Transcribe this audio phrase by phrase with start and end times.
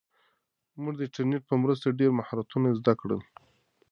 [0.81, 3.21] موږ د انټرنیټ په مرسته ډېر مهارتونه زده کړل.